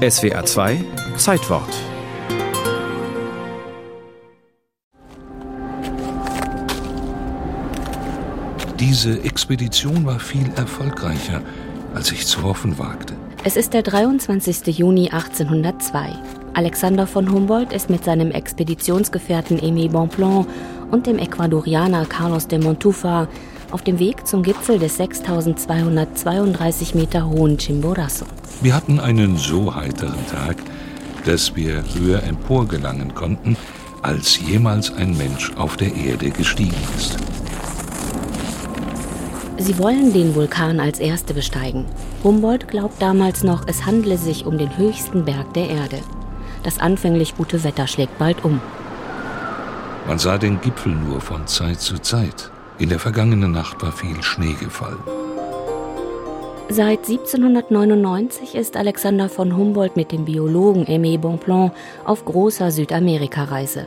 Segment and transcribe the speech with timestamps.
[0.00, 0.82] SWR 2
[1.18, 1.68] Zeitwort
[8.78, 11.42] Diese Expedition war viel erfolgreicher,
[11.94, 13.12] als ich zu hoffen wagte.
[13.44, 14.78] Es ist der 23.
[14.78, 16.16] Juni 1802.
[16.54, 20.46] Alexander von Humboldt ist mit seinem Expeditionsgefährten Aimé Bonpland
[20.90, 23.28] und dem Ecuadorianer Carlos de Montufa
[23.72, 28.26] auf dem Weg zum Gipfel des 6232 Meter hohen Chimborazo.
[28.60, 30.56] Wir hatten einen so heiteren Tag,
[31.24, 33.56] dass wir höher emporgelangen konnten,
[34.02, 37.16] als jemals ein Mensch auf der Erde gestiegen ist.
[39.58, 41.84] Sie wollen den Vulkan als Erste besteigen.
[42.24, 45.98] Humboldt glaubt damals noch, es handle sich um den höchsten Berg der Erde.
[46.62, 48.60] Das anfänglich gute Wetter schlägt bald um.
[50.06, 52.50] Man sah den Gipfel nur von Zeit zu Zeit.
[52.80, 54.98] In der vergangenen Nacht war viel Schnee gefallen.
[56.70, 61.72] Seit 1799 ist Alexander von Humboldt mit dem Biologen Aimé Bonpland
[62.06, 63.86] auf großer Südamerika-Reise.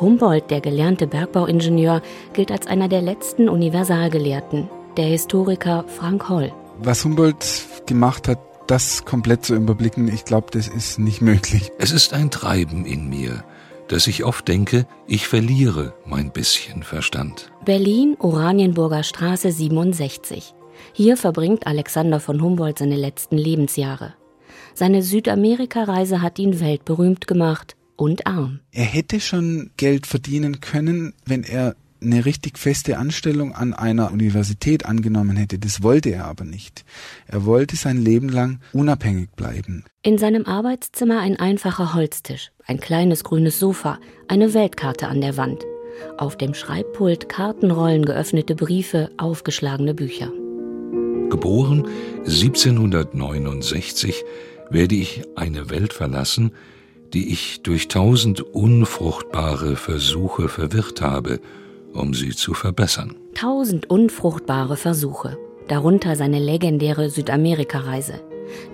[0.00, 6.52] Humboldt, der gelernte Bergbauingenieur, gilt als einer der letzten Universalgelehrten der Historiker Frank Holl.
[6.82, 7.46] Was Humboldt
[7.86, 11.70] gemacht hat, das komplett zu überblicken, ich glaube, das ist nicht möglich.
[11.78, 13.44] Es ist ein Treiben in mir,
[13.88, 17.52] dass ich oft denke, ich verliere mein bisschen Verstand.
[17.64, 20.54] Berlin, Oranienburger Straße 67.
[20.92, 24.14] Hier verbringt Alexander von Humboldt seine letzten Lebensjahre.
[24.74, 28.60] Seine Südamerika-Reise hat ihn weltberühmt gemacht und arm.
[28.72, 34.86] Er hätte schon Geld verdienen können, wenn er eine richtig feste Anstellung an einer Universität
[34.86, 35.58] angenommen hätte.
[35.58, 36.84] Das wollte er aber nicht.
[37.26, 39.84] Er wollte sein Leben lang unabhängig bleiben.
[40.02, 45.64] In seinem Arbeitszimmer ein einfacher Holztisch, ein kleines grünes Sofa, eine Weltkarte an der Wand.
[46.18, 50.30] Auf dem Schreibpult Kartenrollen, geöffnete Briefe, aufgeschlagene Bücher.
[51.30, 51.86] Geboren
[52.26, 54.24] 1769
[54.70, 56.52] werde ich eine Welt verlassen,
[57.12, 61.40] die ich durch tausend unfruchtbare Versuche verwirrt habe
[61.94, 63.14] um sie zu verbessern.
[63.34, 65.38] Tausend unfruchtbare Versuche,
[65.68, 68.20] darunter seine legendäre Südamerika-Reise.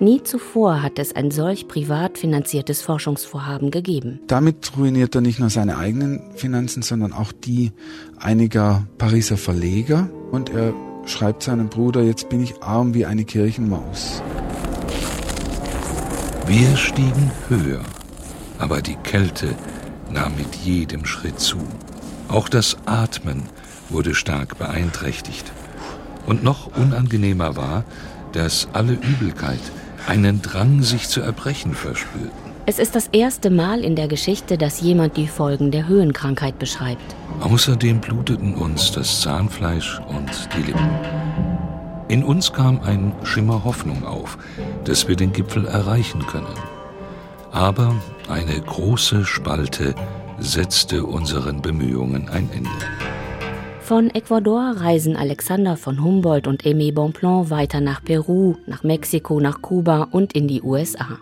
[0.00, 4.20] Nie zuvor hat es ein solch privat finanziertes Forschungsvorhaben gegeben.
[4.26, 7.72] Damit ruiniert er nicht nur seine eigenen Finanzen, sondern auch die
[8.18, 10.10] einiger Pariser Verleger.
[10.32, 10.74] Und er
[11.06, 14.22] schreibt seinem Bruder, jetzt bin ich arm wie eine Kirchenmaus.
[16.46, 17.80] Wir stiegen höher,
[18.58, 19.54] aber die Kälte
[20.12, 21.58] nahm mit jedem Schritt zu.
[22.30, 23.42] Auch das Atmen
[23.88, 25.50] wurde stark beeinträchtigt.
[26.26, 27.84] Und noch unangenehmer war,
[28.32, 29.60] dass alle Übelkeit
[30.06, 32.30] einen Drang, sich zu erbrechen, verspürten.
[32.66, 37.16] Es ist das erste Mal in der Geschichte, dass jemand die Folgen der Höhenkrankheit beschreibt.
[37.40, 40.90] Außerdem bluteten uns das Zahnfleisch und die Lippen.
[42.06, 44.38] In uns kam ein Schimmer Hoffnung auf,
[44.84, 46.54] dass wir den Gipfel erreichen können.
[47.50, 47.96] Aber
[48.28, 49.96] eine große Spalte
[50.40, 52.70] setzte unseren Bemühungen ein Ende.
[53.82, 59.62] Von Ecuador reisen Alexander von Humboldt und Aimé Bonpland weiter nach Peru, nach Mexiko, nach
[59.62, 61.18] Kuba und in die USA.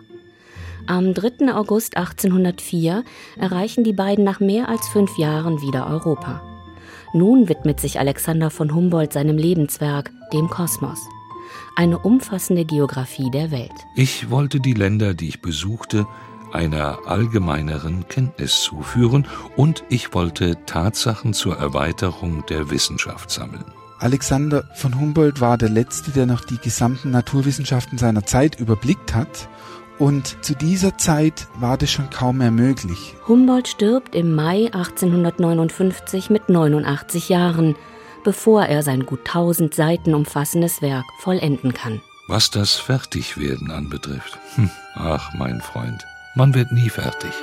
[0.85, 1.53] Am 3.
[1.53, 3.03] August 1804
[3.39, 6.41] erreichen die beiden nach mehr als fünf Jahren wieder Europa.
[7.13, 10.99] Nun widmet sich Alexander von Humboldt seinem Lebenswerk, dem Kosmos.
[11.75, 13.73] Eine umfassende Geographie der Welt.
[13.95, 16.07] Ich wollte die Länder, die ich besuchte,
[16.51, 23.65] einer allgemeineren Kenntnis zuführen und ich wollte Tatsachen zur Erweiterung der Wissenschaft sammeln.
[23.99, 29.49] Alexander von Humboldt war der Letzte, der noch die gesamten Naturwissenschaften seiner Zeit überblickt hat.
[29.97, 33.15] Und zu dieser Zeit war das schon kaum mehr möglich.
[33.27, 37.75] Humboldt stirbt im Mai 1859 mit 89 Jahren,
[38.23, 42.01] bevor er sein gut 1000 Seiten umfassendes Werk vollenden kann.
[42.29, 46.05] Was das Fertigwerden anbetrifft, hm, ach mein Freund,
[46.39, 47.33] man wird nie fertig.